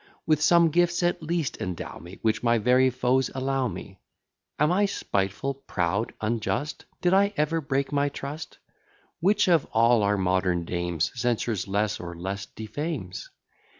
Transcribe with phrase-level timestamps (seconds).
[0.25, 3.99] With some gifts at least endow me, Which my very foes allow me.
[4.57, 6.85] Am I spiteful, proud, unjust?
[7.01, 8.57] Did I ever break my trust?
[9.19, 13.29] Which of all our modern dames Censures less, or less defames?